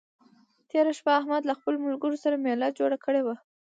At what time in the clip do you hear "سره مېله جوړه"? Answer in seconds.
2.23-2.97